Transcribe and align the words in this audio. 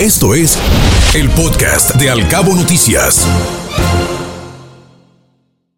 Esto 0.00 0.34
es 0.34 0.58
el 1.14 1.30
podcast 1.30 1.94
de 1.94 2.10
Alcabo 2.10 2.54
Noticias. 2.54 3.26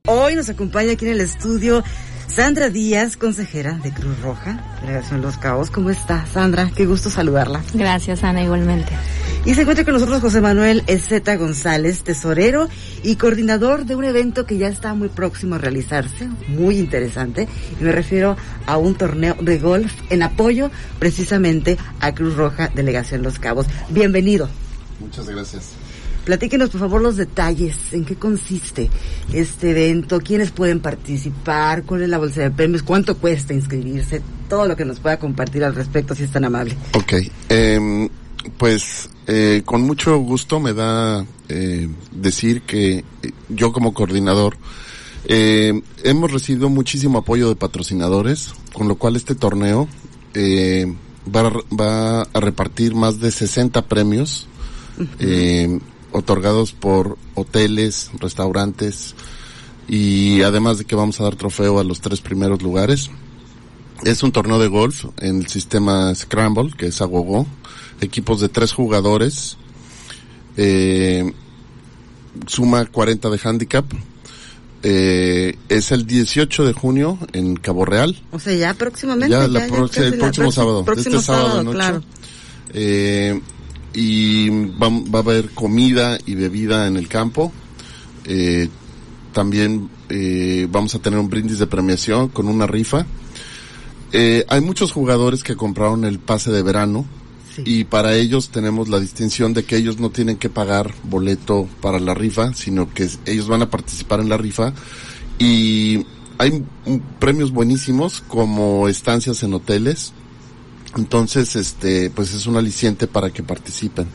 Hoy 0.08 0.34
nos 0.34 0.48
acompaña 0.48 0.94
aquí 0.94 1.06
en 1.06 1.12
el 1.12 1.20
estudio 1.20 1.84
Sandra 2.26 2.68
Díaz, 2.68 3.16
consejera 3.16 3.74
de 3.74 3.92
Cruz 3.92 4.20
Roja, 4.20 4.60
Delegación 4.80 5.22
Los 5.22 5.38
Cabos. 5.38 5.70
¿Cómo 5.70 5.90
está, 5.90 6.26
Sandra? 6.26 6.68
Qué 6.74 6.84
gusto 6.84 7.10
saludarla. 7.10 7.62
Gracias, 7.74 8.24
Ana, 8.24 8.42
igualmente. 8.42 8.90
Y 9.48 9.54
se 9.54 9.62
encuentra 9.62 9.82
con 9.82 9.94
nosotros 9.94 10.20
José 10.20 10.42
Manuel 10.42 10.84
Ezeta 10.88 11.34
González, 11.36 12.02
tesorero 12.02 12.68
y 13.02 13.16
coordinador 13.16 13.86
de 13.86 13.96
un 13.96 14.04
evento 14.04 14.44
que 14.44 14.58
ya 14.58 14.68
está 14.68 14.92
muy 14.92 15.08
próximo 15.08 15.54
a 15.54 15.58
realizarse, 15.58 16.28
muy 16.48 16.76
interesante. 16.76 17.48
Y 17.80 17.82
me 17.82 17.92
refiero 17.92 18.36
a 18.66 18.76
un 18.76 18.94
torneo 18.94 19.36
de 19.40 19.58
golf 19.58 19.90
en 20.10 20.22
apoyo 20.22 20.70
precisamente 20.98 21.78
a 21.98 22.14
Cruz 22.14 22.34
Roja, 22.34 22.70
Delegación 22.74 23.22
Los 23.22 23.38
Cabos. 23.38 23.64
Bienvenido. 23.88 24.50
Muchas 25.00 25.26
gracias. 25.26 25.70
Platíquenos, 26.26 26.68
por 26.68 26.80
favor, 26.80 27.00
los 27.00 27.16
detalles. 27.16 27.74
¿En 27.92 28.04
qué 28.04 28.16
consiste 28.16 28.90
este 29.32 29.70
evento? 29.70 30.20
¿Quiénes 30.20 30.50
pueden 30.50 30.80
participar? 30.80 31.84
¿Cuál 31.84 32.02
es 32.02 32.10
la 32.10 32.18
bolsa 32.18 32.42
de 32.42 32.50
premios? 32.50 32.82
¿Cuánto 32.82 33.16
cuesta 33.16 33.54
inscribirse? 33.54 34.20
Todo 34.46 34.68
lo 34.68 34.76
que 34.76 34.84
nos 34.84 35.00
pueda 35.00 35.18
compartir 35.18 35.64
al 35.64 35.74
respecto, 35.74 36.14
si 36.14 36.24
es 36.24 36.30
tan 36.30 36.44
amable. 36.44 36.76
Ok. 36.92 37.14
Eh, 37.48 38.10
pues 38.56 39.10
eh, 39.26 39.62
con 39.64 39.82
mucho 39.82 40.16
gusto 40.18 40.60
me 40.60 40.72
da 40.72 41.26
eh, 41.48 41.88
decir 42.12 42.62
que 42.62 43.04
yo 43.48 43.72
como 43.72 43.94
coordinador 43.94 44.56
eh, 45.24 45.82
hemos 46.04 46.32
recibido 46.32 46.68
muchísimo 46.68 47.18
apoyo 47.18 47.48
de 47.48 47.56
patrocinadores, 47.56 48.54
con 48.72 48.88
lo 48.88 48.96
cual 48.96 49.16
este 49.16 49.34
torneo 49.34 49.88
eh, 50.34 50.92
va, 51.34 51.52
va, 51.78 52.22
a 52.22 52.40
repartir 52.40 52.94
más 52.94 53.20
de 53.20 53.30
60 53.30 53.86
premios. 53.86 54.46
eh, 55.20 55.78
otorgados 56.10 56.72
por 56.72 57.18
hoteles, 57.34 58.10
restaurantes 58.18 59.14
y 59.86 60.42
además 60.42 60.78
de 60.78 60.84
que 60.84 60.96
vamos 60.96 61.20
a 61.20 61.24
dar 61.24 61.36
trofeo 61.36 61.78
a 61.78 61.84
los 61.84 62.00
tres 62.00 62.20
primeros 62.20 62.62
lugares. 62.62 63.10
Es 64.04 64.22
un 64.22 64.32
torneo 64.32 64.58
de 64.58 64.68
golf 64.68 65.06
en 65.18 65.38
el 65.38 65.48
sistema 65.48 66.14
Scramble, 66.14 66.72
que 66.76 66.86
es 66.86 67.02
Agogo, 67.02 67.46
equipos 68.00 68.40
de 68.40 68.48
tres 68.48 68.72
jugadores, 68.72 69.56
eh, 70.56 71.32
suma 72.46 72.84
40 72.86 73.30
de 73.30 73.40
handicap. 73.42 73.84
Eh, 74.84 75.56
es 75.68 75.90
el 75.90 76.06
18 76.06 76.64
de 76.64 76.72
junio 76.72 77.18
en 77.32 77.56
Cabo 77.56 77.84
Real. 77.84 78.16
O 78.30 78.38
sea, 78.38 78.54
ya 78.54 78.74
próximamente. 78.74 79.32
Ya, 79.32 79.42
ya, 79.42 79.48
la 79.48 79.60
ya 79.66 79.74
pro- 79.74 79.88
casi 79.88 80.00
el 80.02 80.10
la 80.12 80.16
próximo 80.18 80.52
sábado, 80.52 80.84
próximo 80.84 81.16
este 81.16 81.26
sábado, 81.26 81.46
sábado, 81.48 81.64
noche. 81.64 81.74
claro. 81.76 82.02
Eh, 82.74 83.40
y 83.94 84.50
va, 84.50 84.88
va 84.88 85.18
a 85.18 85.22
haber 85.22 85.50
comida 85.50 86.16
y 86.26 86.34
bebida 86.36 86.86
en 86.86 86.96
el 86.96 87.08
campo. 87.08 87.52
Eh, 88.24 88.68
también 89.32 89.88
eh, 90.10 90.68
vamos 90.70 90.94
a 90.94 91.00
tener 91.00 91.18
un 91.18 91.28
brindis 91.28 91.58
de 91.58 91.66
premiación 91.66 92.28
con 92.28 92.46
una 92.46 92.66
rifa. 92.68 93.04
Eh, 94.12 94.44
hay 94.48 94.60
muchos 94.60 94.92
jugadores 94.92 95.42
que 95.42 95.56
compraron 95.56 96.04
el 96.04 96.18
pase 96.20 96.50
de 96.52 96.62
verano 96.62 97.04
Y 97.64 97.84
para 97.84 98.14
ellos 98.14 98.50
tenemos 98.50 98.88
la 98.88 99.00
distinción 99.00 99.54
de 99.54 99.64
que 99.64 99.76
ellos 99.76 99.98
no 99.98 100.10
tienen 100.10 100.36
que 100.36 100.48
pagar 100.48 100.94
boleto 101.04 101.68
para 101.80 101.98
la 101.98 102.14
rifa, 102.14 102.54
sino 102.54 102.92
que 102.92 103.08
ellos 103.26 103.48
van 103.48 103.62
a 103.62 103.70
participar 103.70 104.20
en 104.20 104.28
la 104.28 104.36
rifa 104.36 104.72
y 105.38 106.06
hay 106.38 106.64
premios 107.18 107.52
buenísimos 107.52 108.22
como 108.26 108.88
estancias 108.88 109.42
en 109.42 109.54
hoteles. 109.54 110.12
Entonces, 110.96 111.56
este, 111.56 112.10
pues 112.10 112.32
es 112.32 112.46
un 112.46 112.56
aliciente 112.56 113.06
para 113.06 113.30
que 113.30 113.42
participen. 113.42 114.06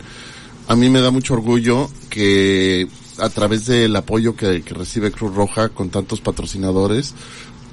A 0.67 0.75
mí 0.75 0.89
me 0.89 1.02
da 1.02 1.11
mucho 1.11 1.33
orgullo 1.33 1.89
que 2.09 2.88
a 3.19 3.30
través 3.30 3.67
del 3.67 3.95
apoyo 3.95 4.35
que 4.35 4.59
recibe 4.61 5.11
Cruz 5.11 5.35
Roja 5.35 5.69
con 5.69 5.89
tantos 5.89 6.22
patrocinadores, 6.22 7.13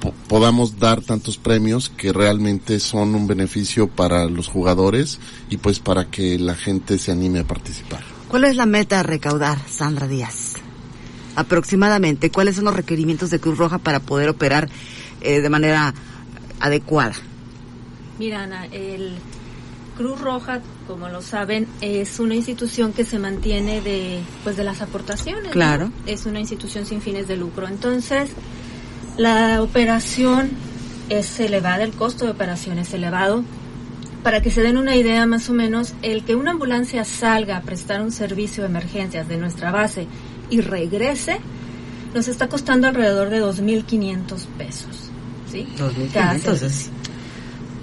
po- 0.01 0.13
podamos 0.27 0.77
dar 0.79 1.01
tantos 1.01 1.37
premios 1.37 1.89
que 1.89 2.11
realmente 2.11 2.79
son 2.81 3.15
un 3.15 3.27
beneficio 3.27 3.87
para 3.87 4.25
los 4.25 4.47
jugadores 4.49 5.19
y 5.49 5.55
pues 5.57 5.79
para 5.79 6.09
que 6.11 6.37
la 6.37 6.55
gente 6.55 6.97
se 6.97 7.13
anime 7.13 7.39
a 7.39 7.43
participar. 7.45 8.01
¿Cuál 8.27 8.43
es 8.43 8.55
la 8.57 8.65
meta 8.65 8.99
a 8.99 9.03
recaudar, 9.03 9.57
Sandra 9.69 10.07
Díaz? 10.07 10.55
Aproximadamente, 11.35 12.29
¿cuáles 12.29 12.55
son 12.55 12.65
los 12.65 12.75
requerimientos 12.75 13.29
de 13.29 13.39
Cruz 13.39 13.57
Roja 13.57 13.77
para 13.77 13.99
poder 14.01 14.27
operar 14.29 14.69
eh, 15.21 15.39
de 15.39 15.49
manera 15.49 15.93
adecuada? 16.59 17.13
Mira, 18.19 18.43
Ana, 18.43 18.65
el 18.65 19.13
Cruz 19.97 20.19
Roja, 20.19 20.61
como 20.87 21.07
lo 21.09 21.21
saben, 21.21 21.67
es 21.79 22.19
una 22.19 22.35
institución 22.35 22.91
que 22.93 23.05
se 23.05 23.17
mantiene 23.17 23.81
de, 23.81 24.19
pues, 24.43 24.57
de 24.57 24.63
las 24.63 24.81
aportaciones. 24.81 25.45
¿no? 25.45 25.51
Claro. 25.51 25.91
Es 26.05 26.25
una 26.25 26.39
institución 26.39 26.85
sin 26.85 27.01
fines 27.01 27.27
de 27.27 27.37
lucro. 27.37 27.67
Entonces, 27.67 28.29
la 29.17 29.61
operación 29.61 30.51
es 31.09 31.39
elevada, 31.39 31.83
el 31.83 31.91
costo 31.91 32.25
de 32.25 32.31
operación 32.31 32.77
es 32.79 32.93
elevado. 32.93 33.43
Para 34.23 34.41
que 34.41 34.51
se 34.51 34.61
den 34.61 34.77
una 34.77 34.95
idea 34.95 35.25
más 35.25 35.49
o 35.49 35.53
menos, 35.53 35.93
el 36.03 36.23
que 36.23 36.35
una 36.35 36.51
ambulancia 36.51 37.03
salga 37.05 37.57
a 37.57 37.61
prestar 37.61 38.01
un 38.01 38.11
servicio 38.11 38.63
de 38.63 38.69
emergencias 38.69 39.27
de 39.27 39.37
nuestra 39.37 39.71
base 39.71 40.07
y 40.49 40.61
regrese, 40.61 41.39
nos 42.13 42.27
está 42.27 42.47
costando 42.47 42.87
alrededor 42.87 43.29
de 43.29 43.41
2.500 43.41 44.45
pesos. 44.57 45.09
¿sí? 45.51 45.67
Cada 46.13 46.35
2.500 46.35 46.39
servicio. 46.39 46.67
es. 46.67 46.89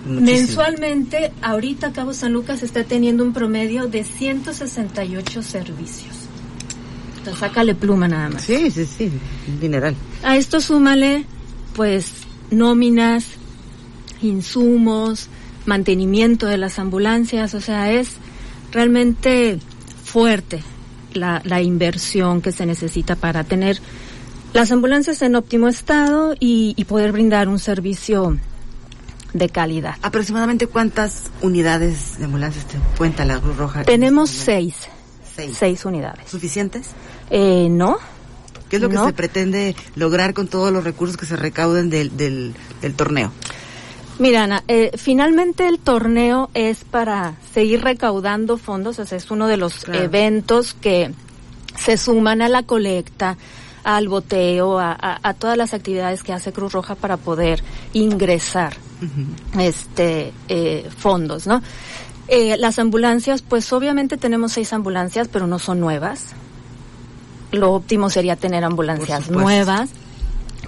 Mensualmente, 0.07 1.33
ahorita 1.43 1.93
Cabo 1.93 2.15
San 2.15 2.33
Lucas 2.33 2.63
está 2.63 2.85
teniendo 2.85 3.25
un 3.25 3.33
promedio 3.33 3.89
de 3.89 4.05
168 4.05 5.43
servicios. 5.43 6.28
Sácale 7.37 7.75
pluma 7.75 8.09
nada 8.09 8.29
más. 8.29 8.43
Sí, 8.43 8.71
sí, 8.71 8.85
sí, 8.87 9.11
un 9.49 9.61
dineral. 9.61 9.95
A 10.23 10.37
esto 10.37 10.61
súmale, 10.61 11.25
pues, 11.75 12.13
nóminas, 12.51 13.25
insumos, 14.23 15.29
mantenimiento 15.67 16.47
de 16.47 16.59
las 16.59 16.79
ambulancias, 16.79 17.55
o 17.55 17.61
sea, 17.61 17.93
es 17.93 18.17
realmente 18.73 19.59
fuerte 20.05 20.63
la, 21.15 21.41
la 21.45 21.63
inversión 21.63 22.41
que 22.41 22.53
se 22.53 22.67
necesita 22.67 23.17
para 23.17 23.45
tener 23.45 23.81
las 24.55 24.73
ambulancias 24.73 25.21
en 25.23 25.37
óptimo 25.37 25.69
estado 25.69 26.35
y, 26.41 26.75
y 26.77 26.85
poder 26.85 27.13
brindar 27.13 27.49
un 27.49 27.59
servicio 27.59 28.39
de 29.35 29.49
calidad. 29.51 29.97
¿Aproximadamente 30.01 30.67
cuántas 30.67 31.25
unidades 31.43 32.19
de 32.19 32.25
ambulancias 32.25 32.65
te 32.67 32.79
cuenta 32.97 33.25
la 33.27 33.39
Cruz 33.41 33.57
Roja? 33.57 33.85
Tenemos 33.85 34.31
este 34.31 34.45
seis, 34.45 34.75
Seis. 35.37 35.57
seis 35.59 35.85
unidades. 35.85 36.31
¿Suficientes? 36.31 36.89
Eh, 37.31 37.69
no, 37.71 37.97
¿Qué 38.69 38.77
es 38.77 38.83
lo 38.83 38.89
que 38.91 38.99
se 38.99 39.13
pretende 39.15 39.75
lograr 39.95 40.35
con 40.35 40.47
todos 40.49 40.71
los 40.73 40.85
recursos 40.85 41.17
que 41.17 41.25
se 41.27 41.37
recauden 41.37 41.89
del, 41.91 42.17
del, 42.17 42.55
del 42.83 42.95
torneo? 42.95 43.33
Mira, 44.19 44.43
Ana, 44.45 44.65
eh, 44.69 44.91
finalmente 44.97 45.69
el 45.69 45.79
torneo 45.79 46.51
es 46.55 46.85
para 46.85 47.35
seguir 47.55 47.83
recaudando 47.83 48.59
fondos, 48.59 48.99
o 48.99 49.07
sea, 49.07 49.17
es 49.17 49.31
uno 49.31 49.47
de 49.47 49.57
los 49.57 49.85
Claro. 49.85 50.03
eventos 50.03 50.75
que 50.75 51.13
se 51.77 51.97
suman 51.97 52.43
a 52.43 52.49
la 52.49 52.63
colecta, 52.65 53.37
al 53.85 54.09
boteo, 54.09 54.79
a, 54.79 54.93
a- 54.93 55.19
a 55.23 55.35
todas 55.35 55.57
las 55.57 55.73
actividades 55.73 56.23
que 56.23 56.33
hace 56.33 56.53
Cruz 56.53 56.73
Roja 56.73 56.95
para 56.97 57.17
poder 57.17 57.63
ingresar 57.95 58.77
este 59.59 60.33
eh, 60.49 60.89
fondos, 60.99 61.47
¿no? 61.47 61.63
Eh, 62.27 62.57
las 62.59 62.79
ambulancias, 62.79 63.41
pues 63.43 63.73
obviamente 63.73 64.17
tenemos 64.19 64.53
seis 64.53 64.73
ambulancias, 64.73 65.29
pero 65.29 65.47
no 65.47 65.59
son 65.59 65.81
nuevas. 65.81 66.27
Lo 67.53 67.73
óptimo 67.73 68.11
sería 68.11 68.37
tener 68.37 68.65
ambulancias 68.65 69.31
nuevas. 69.31 69.91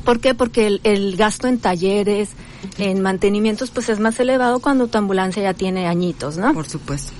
¿Por 0.05 0.21
qué? 0.21 0.35
Porque 0.35 0.67
el, 0.67 0.81
el 0.85 1.17
gasto 1.17 1.47
en 1.47 1.59
talleres, 1.59 2.31
en 2.79 3.03
mantenimientos, 3.03 3.71
pues 3.71 3.89
es 3.89 4.01
más 4.01 4.19
elevado 4.21 4.61
cuando 4.61 4.87
tu 4.87 4.99
ambulancia 4.99 5.43
ya 5.43 5.55
tiene 5.55 5.87
añitos, 5.87 6.37
¿no? 6.37 6.55
Por 6.55 6.69
supuesto. 6.69 7.13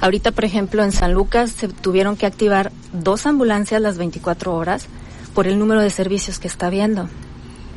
Ahorita, 0.00 0.30
por 0.30 0.44
ejemplo, 0.44 0.84
en 0.84 0.92
San 0.92 1.14
Lucas 1.14 1.50
se 1.50 1.68
tuvieron 1.68 2.16
que 2.16 2.26
activar 2.26 2.70
dos 2.92 3.26
ambulancias 3.26 3.80
las 3.80 3.98
24 3.98 4.54
horas 4.54 4.86
por 5.34 5.46
el 5.46 5.58
número 5.58 5.80
de 5.80 5.90
servicios 5.90 6.38
que 6.38 6.48
está 6.48 6.66
habiendo. 6.68 7.08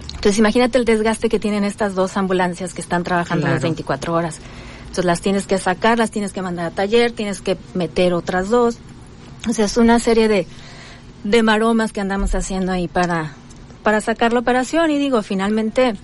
Entonces, 0.09 0.37
imagínate 0.37 0.77
el 0.77 0.85
desgaste 0.85 1.29
que 1.29 1.39
tienen 1.39 1.63
estas 1.63 1.95
dos 1.95 2.17
ambulancias 2.17 2.73
que 2.73 2.81
están 2.81 3.03
trabajando 3.03 3.47
las 3.47 3.55
Claro. 3.55 3.69
24 3.69 4.13
horas. 4.13 4.39
Entonces, 4.81 5.05
las 5.05 5.21
tienes 5.21 5.47
que 5.47 5.57
sacar, 5.57 5.97
las 5.97 6.11
tienes 6.11 6.33
que 6.33 6.41
mandar 6.41 6.65
a 6.67 6.71
taller, 6.71 7.13
tienes 7.13 7.41
que 7.41 7.57
meter 7.73 8.13
otras 8.13 8.49
dos. 8.49 8.77
O 9.47 9.53
sea, 9.53 9.65
es 9.65 9.77
una 9.77 9.99
serie 9.99 10.27
de, 10.27 10.45
de 11.23 11.43
maromas 11.43 11.91
que 11.91 12.01
andamos 12.01 12.35
haciendo 12.35 12.71
ahí 12.71 12.87
para, 12.87 13.33
para 13.83 14.01
sacar 14.01 14.33
la 14.33 14.39
operación. 14.39 14.91
Y 14.91 14.97
digo, 14.97 15.21
finalmente 15.21 15.95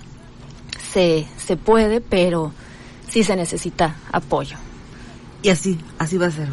se, 0.94 1.26
se 1.38 1.58
puede, 1.58 2.02
pero 2.02 2.52
sí 3.10 3.24
se 3.24 3.36
necesita 3.36 3.96
apoyo. 4.12 4.58
Y 5.42 5.50
así, 5.50 5.80
así 6.00 6.18
va 6.18 6.28
a 6.28 6.32
ser. 6.32 6.50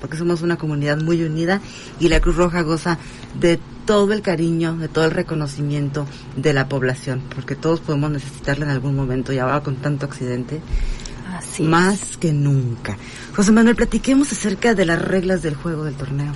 Porque 0.00 0.16
somos 0.16 0.40
una 0.40 0.56
comunidad 0.56 0.98
muy 0.98 1.22
unida 1.22 1.60
y 1.98 2.08
la 2.08 2.20
Cruz 2.20 2.36
Roja 2.36 2.62
goza 2.62 2.98
de 3.38 3.60
todo 3.84 4.12
el 4.12 4.22
cariño, 4.22 4.76
de 4.76 4.88
todo 4.88 5.04
el 5.04 5.10
reconocimiento 5.10 6.06
de 6.36 6.54
la 6.54 6.68
población. 6.68 7.22
Porque 7.34 7.54
todos 7.54 7.80
podemos 7.80 8.10
necesitarla 8.10 8.64
en 8.64 8.70
algún 8.70 8.96
momento 8.96 9.32
y 9.32 9.38
ahora 9.38 9.62
con 9.62 9.76
tanto 9.76 10.06
accidente. 10.06 10.60
Así 11.36 11.62
más 11.62 12.16
que 12.16 12.32
nunca. 12.32 12.96
José 13.36 13.52
Manuel, 13.52 13.76
platiquemos 13.76 14.32
acerca 14.32 14.74
de 14.74 14.86
las 14.86 15.00
reglas 15.00 15.42
del 15.42 15.54
juego 15.54 15.84
del 15.84 15.94
torneo. 15.94 16.32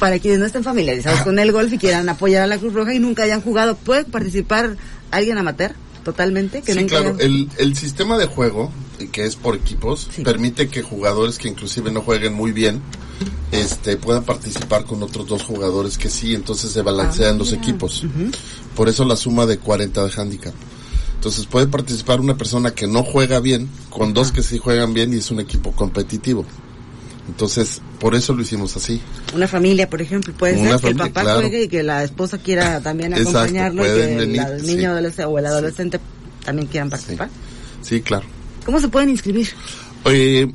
Para 0.00 0.18
quienes 0.18 0.40
no 0.40 0.46
estén 0.46 0.64
familiarizados 0.64 1.20
con 1.20 1.38
el 1.38 1.52
golf 1.52 1.72
y 1.72 1.78
quieran 1.78 2.08
apoyar 2.08 2.42
a 2.42 2.46
la 2.48 2.58
Cruz 2.58 2.72
Roja 2.72 2.94
y 2.94 2.98
nunca 2.98 3.22
hayan 3.22 3.42
jugado, 3.42 3.76
¿puede 3.76 4.04
participar 4.04 4.76
alguien 5.12 5.38
amateur? 5.38 5.74
Totalmente. 6.02 6.62
Que 6.62 6.74
sí, 6.74 6.86
claro. 6.86 7.16
El, 7.20 7.48
el, 7.58 7.76
sistema 7.76 8.16
de 8.16 8.26
juego, 8.26 8.72
que 9.12 9.26
es 9.26 9.36
por 9.36 9.54
equipos, 9.54 10.08
permite 10.24 10.68
que 10.68 10.82
jugadores 10.82 11.38
que 11.38 11.48
inclusive 11.48 11.92
no 11.92 12.00
jueguen 12.00 12.32
muy 12.32 12.52
bien, 12.52 12.80
este, 13.52 13.96
puedan 13.96 14.24
participar 14.24 14.84
con 14.84 15.02
otros 15.02 15.26
dos 15.26 15.42
jugadores 15.42 15.98
que 15.98 16.08
sí, 16.08 16.34
entonces 16.34 16.70
se 16.70 16.82
balancean 16.82 17.34
ah, 17.34 17.38
los 17.38 17.52
equipos. 17.52 18.04
Por 18.74 18.88
eso 18.88 19.04
la 19.04 19.16
suma 19.16 19.44
de 19.46 19.58
40 19.58 20.04
de 20.04 20.12
handicap. 20.16 20.54
Entonces 21.16 21.44
puede 21.44 21.66
participar 21.66 22.20
una 22.20 22.38
persona 22.38 22.70
que 22.70 22.86
no 22.86 23.02
juega 23.02 23.40
bien 23.40 23.68
con 23.90 24.14
dos 24.14 24.32
que 24.32 24.42
sí 24.42 24.56
juegan 24.56 24.94
bien 24.94 25.12
y 25.12 25.18
es 25.18 25.30
un 25.30 25.40
equipo 25.40 25.72
competitivo. 25.72 26.46
Entonces, 27.30 27.80
por 28.00 28.16
eso 28.16 28.34
lo 28.34 28.42
hicimos 28.42 28.76
así. 28.76 29.00
Una 29.34 29.46
familia, 29.46 29.88
por 29.88 30.02
ejemplo, 30.02 30.34
puede 30.34 30.58
ser 30.58 30.80
que 30.80 30.88
el 30.88 30.96
papá 30.96 31.36
juegue 31.36 31.62
y 31.62 31.68
que 31.68 31.84
la 31.84 32.02
esposa 32.02 32.38
quiera 32.38 32.80
también 32.80 33.14
acompañarlo 33.14 33.84
y 33.84 33.88
que 33.88 34.16
el 34.16 34.66
niño 34.66 34.90
adolescente 34.90 35.24
o 35.24 35.38
el 35.38 35.46
adolescente 35.46 36.00
también 36.44 36.66
quieran 36.66 36.90
participar. 36.90 37.30
Sí. 37.82 38.00
claro. 38.00 38.26
¿Cómo 38.66 38.80
se 38.80 38.88
pueden 38.88 39.10
inscribir? 39.10 39.48
Eh, 40.04 40.48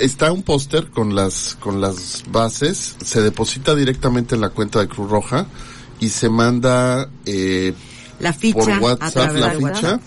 está 0.00 0.32
un 0.32 0.42
póster 0.42 0.88
con 0.88 1.14
las 1.14 1.56
con 1.60 1.80
las 1.80 2.24
bases, 2.30 2.96
se 3.04 3.20
deposita 3.20 3.74
directamente 3.74 4.34
en 4.34 4.40
la 4.40 4.48
cuenta 4.48 4.80
de 4.80 4.88
Cruz 4.88 5.10
Roja 5.10 5.46
y 6.00 6.08
se 6.08 6.30
manda 6.30 7.10
eh, 7.26 7.74
la 8.20 8.32
ficha 8.32 8.58
por 8.58 8.78
WhatsApp 8.78 9.36
la 9.36 9.50
ficha 9.50 10.00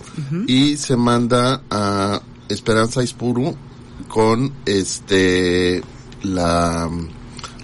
y 0.46 0.76
se 0.76 0.96
manda 0.96 1.62
a 1.70 2.20
Esperanza 2.48 3.02
Ispuru 3.02 3.56
con 4.08 4.52
este 4.66 5.82
la 6.22 6.90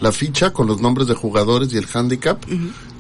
la 0.00 0.12
ficha 0.12 0.52
con 0.52 0.66
los 0.66 0.80
nombres 0.80 1.06
de 1.06 1.14
jugadores 1.14 1.72
y 1.72 1.78
el 1.78 1.86
handicap 1.92 2.42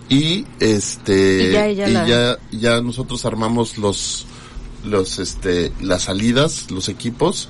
y 0.08 0.46
este 0.60 1.50
y, 1.50 1.92
ya, 1.92 2.38
ya, 2.50 2.80
nosotros 2.80 3.24
armamos 3.24 3.78
los 3.78 4.26
los 4.84 5.18
este 5.18 5.72
las 5.80 6.02
salidas 6.02 6.70
los 6.70 6.88
equipos 6.88 7.48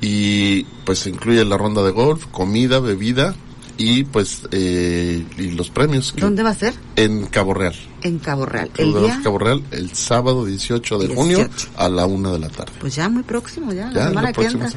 y 0.00 0.64
pues 0.84 1.06
incluye 1.06 1.44
la 1.44 1.56
ronda 1.56 1.82
de 1.82 1.90
golf, 1.90 2.26
comida, 2.26 2.80
bebida 2.80 3.34
y 3.76 4.04
pues 4.04 4.42
eh, 4.50 5.24
y 5.38 5.50
los 5.50 5.70
premios. 5.70 6.14
¿Dónde 6.16 6.42
va 6.42 6.50
a 6.50 6.54
ser? 6.54 6.74
En 6.96 7.26
Cabo 7.26 7.54
Real. 7.54 7.74
En 8.02 8.18
Cabo 8.18 8.46
Real. 8.46 8.70
¿El 8.76 8.92
día? 8.94 9.20
Cabo 9.22 9.38
Real 9.38 9.62
el 9.70 9.94
sábado 9.94 10.44
18 10.44 10.98
de 10.98 11.14
junio 11.14 11.48
a 11.76 11.88
la 11.88 12.06
una 12.06 12.32
de 12.32 12.38
la 12.38 12.48
tarde. 12.48 12.72
Pues 12.80 12.94
ya 12.94 13.08
muy 13.08 13.22
próximo, 13.22 13.72
ya, 13.72 13.90
la 13.90 14.08
semana 14.08 14.32
que 14.32 14.44
entra. 14.44 14.70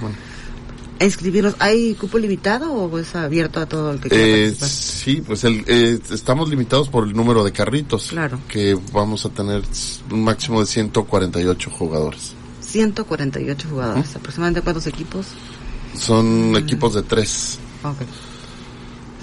inscribirnos. 0.99 1.55
¿Hay 1.59 1.95
cupo 1.95 2.17
limitado 2.17 2.71
o 2.71 2.99
es 2.99 3.15
abierto 3.15 3.59
a 3.59 3.65
todo 3.65 3.91
el 3.91 3.99
que 3.99 4.09
quiera 4.09 4.25
eh, 4.25 4.55
Sí, 4.55 5.21
pues 5.25 5.43
el, 5.43 5.63
eh, 5.67 5.99
estamos 6.11 6.49
limitados 6.49 6.89
por 6.89 7.07
el 7.07 7.13
número 7.13 7.43
de 7.43 7.51
carritos. 7.51 8.09
Claro. 8.09 8.39
Que 8.47 8.77
vamos 8.93 9.25
a 9.25 9.29
tener 9.29 9.63
un 10.11 10.23
máximo 10.23 10.59
de 10.59 10.67
148 10.67 11.69
jugadores. 11.71 12.33
148 12.61 13.67
jugadores. 13.69 14.15
¿Aproximadamente 14.15 14.61
cuántos 14.61 14.87
equipos? 14.87 15.27
Son 15.97 16.51
mm. 16.51 16.57
equipos 16.57 16.93
de 16.93 17.03
tres. 17.03 17.59
Ok. 17.83 18.01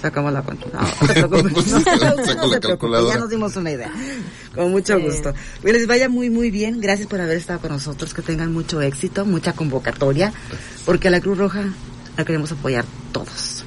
Sacamos 0.03 0.33
la 0.33 0.41
cuenta. 0.41 0.65
No, 0.73 0.81
Ya 3.09 3.17
nos 3.17 3.29
dimos 3.29 3.55
una 3.55 3.71
idea. 3.71 3.89
Con 4.53 4.71
mucho 4.71 4.99
gusto. 4.99 5.33
Que 5.61 5.71
les 5.71 5.87
vaya 5.87 6.09
muy, 6.09 6.29
muy 6.29 6.51
bien. 6.51 6.81
Gracias 6.81 7.07
por 7.07 7.21
haber 7.21 7.37
estado 7.37 7.61
con 7.61 7.71
nosotros. 7.71 8.13
Que 8.13 8.21
tengan 8.21 8.51
mucho 8.51 8.81
éxito, 8.81 9.23
mucha 9.23 9.53
convocatoria. 9.53 10.33
Porque 10.85 11.07
a 11.07 11.11
la 11.11 11.21
Cruz 11.21 11.37
Roja 11.37 11.63
la 12.17 12.25
queremos 12.25 12.51
apoyar 12.51 12.83
todos. 13.13 13.62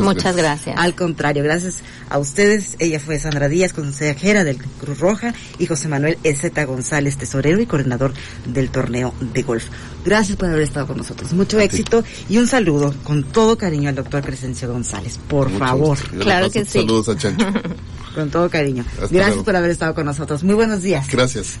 Muchas, 0.00 0.36
gracias. 0.36 0.76
Al 0.78 0.94
contrario, 0.94 1.42
gracias 1.42 1.78
a 2.08 2.18
ustedes. 2.18 2.76
Ella 2.78 3.00
fue 3.00 3.18
Sandra 3.18 3.48
Díaz, 3.48 3.72
consejera 3.72 4.44
del 4.44 4.58
Cruz 4.58 4.98
Roja, 4.98 5.34
y 5.58 5.66
José 5.66 5.88
Manuel 5.88 6.18
Ezeta 6.24 6.64
González, 6.64 7.16
tesorero 7.16 7.60
y 7.60 7.66
coordinador 7.66 8.12
del 8.46 8.70
torneo 8.70 9.14
de 9.20 9.42
golf. 9.42 9.64
Gracias 10.04 10.36
por 10.36 10.48
haber 10.48 10.62
estado 10.62 10.86
con 10.86 10.96
nosotros. 10.96 11.32
Mucho 11.32 11.58
éxito 11.60 12.04
y 12.28 12.38
un 12.38 12.46
saludo 12.46 12.94
con 13.04 13.24
todo 13.24 13.56
cariño 13.58 13.88
al 13.88 13.94
doctor 13.94 14.22
Crescencio 14.22 14.70
González. 14.70 15.18
Por 15.28 15.50
favor. 15.50 15.98
Claro 16.18 16.50
que 16.50 16.64
sí. 16.64 16.80
Saludos 16.80 17.08
a 17.08 17.16
Chancho. 17.16 17.46
con 18.14 18.30
todo 18.30 18.48
cariño. 18.50 18.84
Gracias 19.10 19.44
por 19.44 19.56
haber 19.56 19.70
estado 19.70 19.94
con 19.94 20.06
nosotros. 20.06 20.42
Muy 20.42 20.54
buenos 20.54 20.82
días. 20.82 21.08
Gracias. 21.10 21.60